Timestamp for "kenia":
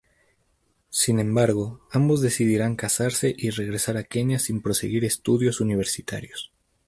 4.03-4.39